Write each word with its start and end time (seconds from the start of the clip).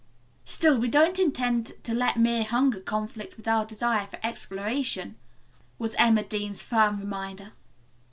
"Still 0.45 0.79
we 0.79 0.87
don't 0.87 1.19
intend 1.19 1.73
to 1.83 1.93
let 1.93 2.17
mere 2.17 2.43
hunger 2.43 2.79
conflict 2.79 3.37
with 3.37 3.47
our 3.47 3.65
desire 3.67 4.07
for 4.07 4.17
exploration," 4.23 5.15
was 5.77 5.93
Emma 5.93 6.23
Dean's 6.23 6.63
firm 6.63 6.99
reminder. 7.01 7.51